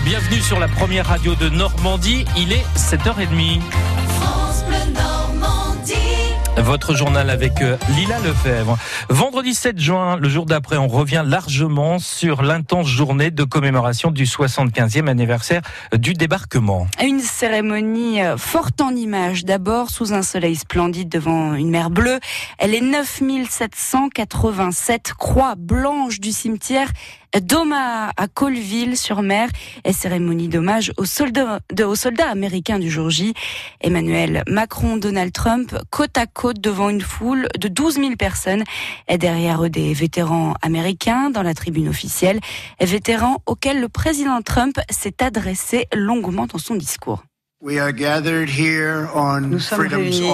[0.00, 2.24] Bienvenue sur la première radio de Normandie.
[2.38, 3.60] Il est 7h30.
[6.56, 8.78] Votre journal avec euh, Lila Lefebvre.
[9.10, 14.24] Vendredi 7 juin, le jour d'après, on revient largement sur l'intense journée de commémoration du
[14.24, 16.86] 75e anniversaire du débarquement.
[17.02, 19.44] Une cérémonie euh, forte en images.
[19.44, 22.20] D'abord, sous un soleil splendide devant une mer bleue.
[22.60, 26.92] Est 9787 croix blanches du cimetière
[27.40, 29.48] Doma à Colville-sur-Mer
[29.84, 33.32] et cérémonie d'hommage aux soldats, aux soldats américains du jour J.
[33.80, 38.64] Emmanuel Macron, Donald Trump, côte à côte devant une foule de 12 000 personnes
[39.08, 39.31] et derrière
[39.62, 42.40] eux des vétérans américains dans la tribune officielle,
[42.80, 47.24] vétérans auxquels le président Trump s'est adressé longuement dans son discours.
[47.64, 50.32] Nous sommes réunis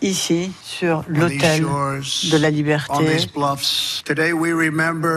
[0.00, 1.64] ici sur l'autel
[2.30, 2.92] de la liberté.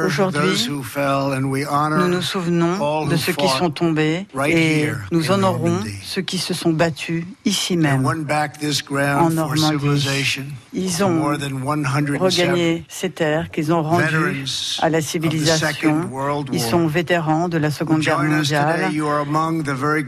[0.03, 6.55] Aujourd'hui, nous nous souvenons de ceux qui sont tombés et nous honorons ceux qui se
[6.55, 9.99] sont battus ici même en Normandie.
[10.73, 11.25] Ils ont
[12.19, 14.45] regagné ces terres qu'ils ont rendues
[14.81, 16.09] à la civilisation.
[16.51, 18.89] Ils sont vétérans de la Seconde Guerre mondiale.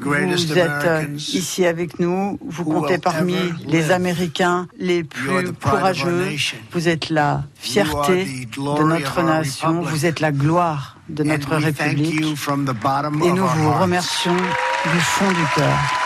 [0.02, 2.40] Vous êtes ici avec nous.
[2.46, 3.36] Vous comptez parmi
[3.68, 6.26] les Américains les plus courageux.
[6.72, 9.82] Vous êtes la fierté de notre nation.
[9.82, 12.22] Vous êtes la gloire de notre République.
[12.22, 16.03] Et nous vous remercions du fond du cœur.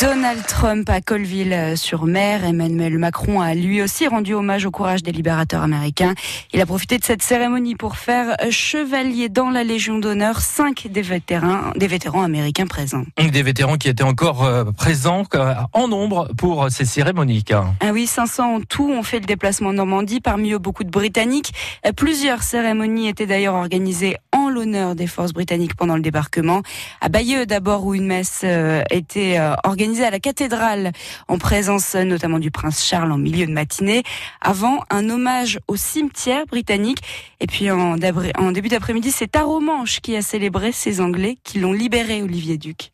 [0.00, 2.44] Donald Trump à Colville-sur-Mer.
[2.44, 6.14] Emmanuel Macron a lui aussi rendu hommage au courage des libérateurs américains.
[6.52, 11.02] Il a profité de cette cérémonie pour faire chevalier dans la Légion d'honneur cinq des
[11.02, 13.04] vétérans, des vétérans américains présents.
[13.18, 17.44] Des vétérans qui étaient encore euh, présents euh, en nombre pour ces cérémonies.
[17.52, 20.90] Ah oui, 500 en tout ont fait le déplacement en Normandie, parmi eux beaucoup de
[20.90, 21.52] Britanniques.
[21.86, 26.62] Euh, plusieurs cérémonies étaient d'ailleurs organisées en l'honneur des forces britanniques pendant le débarquement.
[27.00, 28.44] À Bayeux d'abord où une messe
[28.90, 30.92] était organisé à la cathédrale
[31.28, 34.02] en présence notamment du prince Charles en milieu de matinée,
[34.40, 36.98] avant un hommage au cimetière britannique.
[37.40, 42.22] Et puis en, début d'après-midi, c'est Taromanche qui a célébré ces Anglais qui l'ont libéré,
[42.22, 42.92] Olivier Duc.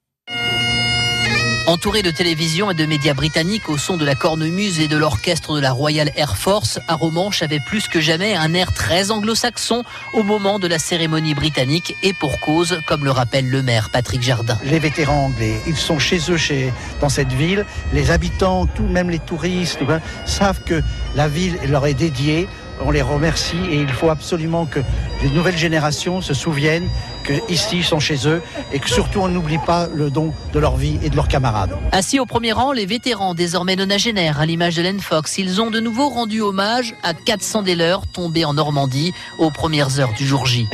[1.66, 5.54] Entouré de télévision et de médias britanniques au son de la cornemuse et de l'orchestre
[5.54, 9.82] de la Royal Air Force, Aromanche avait plus que jamais un air très anglo-saxon
[10.12, 14.20] au moment de la cérémonie britannique et pour cause, comme le rappelle le maire Patrick
[14.20, 14.58] Jardin.
[14.62, 16.70] Les vétérans anglais, ils sont chez eux chez,
[17.00, 17.64] dans cette ville.
[17.94, 19.78] Les habitants, tout même les touristes,
[20.26, 20.82] savent que
[21.16, 22.46] la ville leur est dédiée
[22.80, 24.80] on les remercie et il faut absolument que
[25.22, 26.88] les nouvelles générations se souviennent
[27.24, 28.42] que ici sont chez eux
[28.72, 31.76] et que surtout on n'oublie pas le don de leur vie et de leurs camarades.
[31.90, 35.70] Assis au premier rang, les vétérans désormais nonagénaires à l'image de Len Fox, ils ont
[35.70, 40.26] de nouveau rendu hommage à 400 des leurs tombés en Normandie aux premières heures du
[40.26, 40.68] jour J.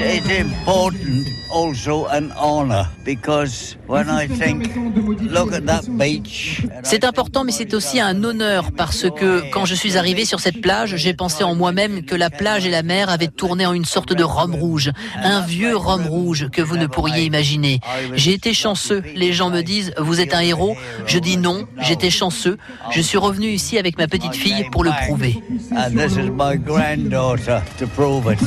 [6.82, 10.60] C'est important mais c'est aussi un honneur parce que quand je suis arrivé sur cette
[10.60, 13.84] plage, j'ai pensé en moi-même que la plage et la mer avaient tourné en une
[13.84, 14.90] sorte de rhum rouge,
[15.22, 17.80] un vieux rhum rouge que vous ne pourriez imaginer.
[18.14, 19.02] J'ai été chanceux.
[19.14, 20.76] Les gens me disent, vous êtes un héros.
[21.06, 22.58] Je dis non, j'étais chanceux.
[22.90, 25.42] Je suis revenu ici avec ma petite fille pour le prouver.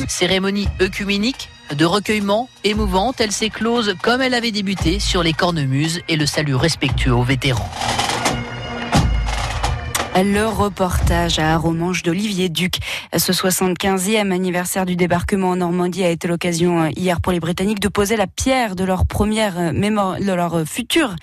[0.08, 6.16] Cérémonie œcuménique de recueillement émouvante, elle s'éclose comme elle avait débuté sur les cornemuses et
[6.16, 7.70] le salut respectueux aux vétérans.
[10.16, 12.78] Le reportage à Romanche d'Olivier Duc.
[13.16, 17.80] Ce 75e anniversaire du débarquement en Normandie a été l'occasion euh, hier pour les Britanniques
[17.80, 21.16] de poser la pierre de leur première euh, de leur euh, futur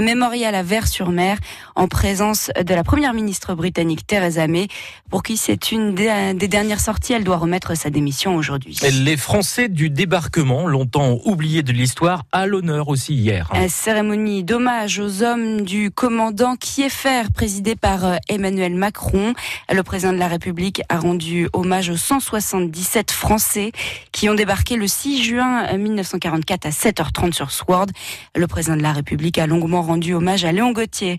[0.00, 1.38] mémorial à Vers-sur-Mer
[1.74, 4.68] en présence de la première ministre britannique Theresa May
[5.10, 7.14] pour qui c'est une des dernières sorties.
[7.14, 8.78] Elle doit remettre sa démission aujourd'hui.
[9.04, 13.50] Les Français du débarquement, longtemps oubliés de l'histoire, à l'honneur aussi hier.
[13.68, 19.34] cérémonie d'hommage aux hommes du commandant Kieffer présidée par Emmanuel Macron.
[19.72, 23.72] Le président de la République a rendu hommage aux 177 Français
[24.12, 27.86] qui ont débarqué le 6 juin 1944 à 7h30 sur Sword.
[28.34, 31.18] Le président de la République a longuement rendu hommage à Léon Gauthier,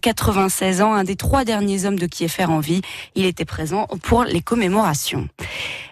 [0.00, 2.82] 96 ans, un des trois derniers hommes de Kiefer en vie.
[3.14, 5.28] Il était présent pour les commémorations.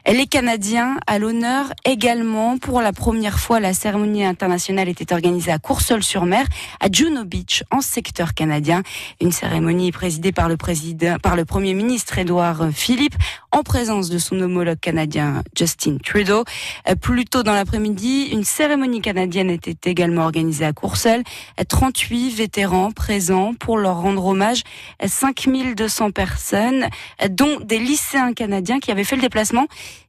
[0.05, 2.59] Les Canadiens à l'honneur également.
[2.59, 6.45] Pour la première fois, la cérémonie internationale était organisée à Courseulles-sur-Mer,
[6.81, 8.83] à Juno Beach, en secteur canadien.
[9.21, 13.15] Une cérémonie présidée par le président, par le Premier ministre Édouard Philippe
[13.53, 16.45] en présence de son homologue canadien Justin Trudeau.
[16.89, 21.23] Euh, plus tôt dans l'après-midi, une cérémonie canadienne était également organisée à Courcelles.
[21.69, 24.63] 38 vétérans présents pour leur rendre hommage.
[25.05, 26.89] 5200 personnes,
[27.31, 29.67] dont des lycéens canadiens qui avaient fait le déplacement.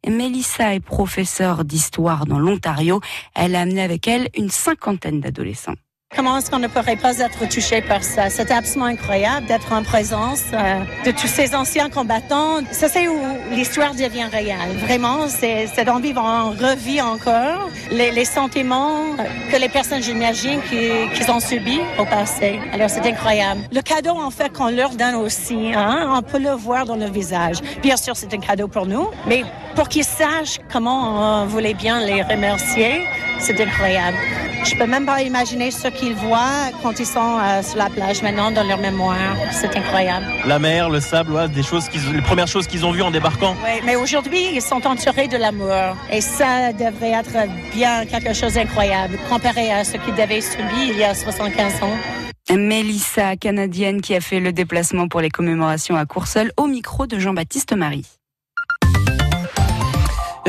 [0.07, 3.01] Mélissa est professeure d'histoire dans l'Ontario.
[3.35, 5.75] Elle a amené avec elle une cinquantaine d'adolescents.
[6.15, 8.29] Comment est-ce qu'on ne pourrait pas être touché par ça?
[8.29, 12.59] C'est absolument incroyable d'être en présence euh, de tous ces anciens combattants.
[12.71, 13.19] Ça, c'est où
[13.51, 14.77] l'histoire devient réelle.
[14.85, 19.15] Vraiment, c'est cette envie, on revit encore les, sentiments
[19.51, 22.59] que les personnes, j'imagine, qu'ils ont subis au passé.
[22.71, 23.61] Alors, c'est incroyable.
[23.71, 27.09] Le cadeau, en fait, qu'on leur donne aussi, hein, on peut le voir dans le
[27.09, 27.57] visage.
[27.81, 29.43] Bien sûr, c'est un cadeau pour nous, mais
[29.75, 33.01] pour qu'ils sachent comment on voulait bien les remercier,
[33.39, 34.17] c'est incroyable.
[34.65, 38.21] Je peux même pas imaginer ce qu'ils voient quand ils sont euh, sur la plage
[38.21, 39.35] maintenant dans leur mémoire.
[39.51, 40.25] C'est incroyable.
[40.45, 43.55] La mer, le sable, des choses les premières choses qu'ils ont vues en débarquant.
[43.63, 45.97] Oui, mais aujourd'hui, ils sont entourés de l'amour.
[46.09, 50.97] Et ça devrait être bien quelque chose d'incroyable comparé à ce qu'ils avaient subi il
[50.97, 52.55] y a 75 ans.
[52.55, 57.19] Mélissa, canadienne, qui a fait le déplacement pour les commémorations à Courseul, au micro de
[57.19, 58.05] Jean-Baptiste Marie.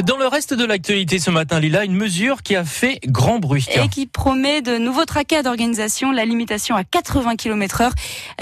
[0.03, 3.65] Dans le reste de l'actualité ce matin, Lila, une mesure qui a fait grand bruit.
[3.77, 7.93] Et qui promet de nouveaux traquets d'organisation, la limitation à 80 km heure.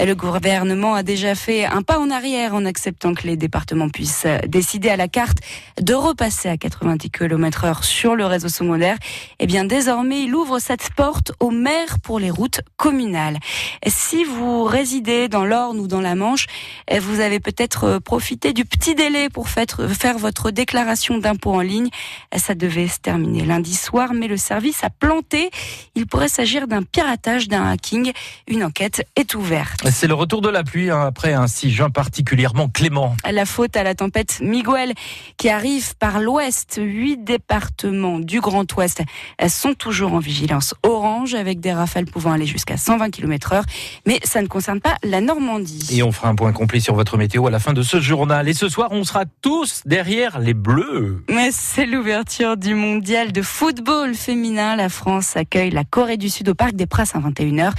[0.03, 4.25] Le gouvernement a déjà fait un pas en arrière en acceptant que les départements puissent
[4.47, 5.37] décider à la carte
[5.79, 8.97] de repasser à 90 km heure sur le réseau secondaire.
[9.39, 13.37] Eh bien, désormais, il ouvre cette porte aux maires pour les routes communales.
[13.85, 16.47] Si vous résidez dans l'Orne ou dans la Manche,
[16.87, 21.89] eh, vous avez peut-être profité du petit délai pour faire votre déclaration d'impôt en ligne.
[22.35, 25.49] Ça devait se terminer lundi soir, mais le service a planté.
[25.95, 28.11] Il pourrait s'agir d'un piratage, d'un hacking.
[28.47, 29.87] Une enquête est ouverte.
[29.91, 33.15] C'est le retour de la pluie hein, après un 6 juin particulièrement clément.
[33.29, 34.93] La faute à la tempête Miguel
[35.37, 36.79] qui arrive par l'ouest.
[36.81, 39.01] Huit départements du Grand Ouest
[39.47, 43.65] sont toujours en vigilance orange avec des rafales pouvant aller jusqu'à 120 km heure.
[44.05, 45.87] Mais ça ne concerne pas la Normandie.
[45.91, 48.47] Et on fera un point complet sur votre météo à la fin de ce journal.
[48.47, 51.23] Et ce soir, on sera tous derrière les bleus.
[51.51, 54.75] C'est l'ouverture du mondial de football féminin.
[54.75, 57.71] La France accueille la Corée du Sud au Parc des Princes à 21h.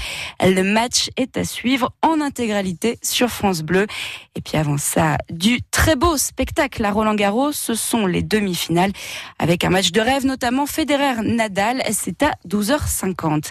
[0.43, 3.87] Le match est à suivre en intégralité sur France Bleu.
[4.35, 7.53] Et puis avant ça, du très beau spectacle à Roland Garros.
[7.53, 8.93] Ce sont les demi-finales
[9.39, 11.83] avec un match de rêve, notamment Federer-Nadal.
[11.93, 13.51] C'est à 12h50.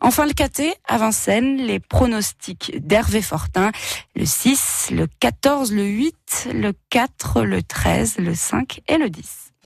[0.00, 3.70] Enfin, le KT à Vincennes, les pronostics d'Hervé Fortin.
[4.16, 9.41] Le 6, le 14, le 8, le 4, le 13, le 5 et le 10.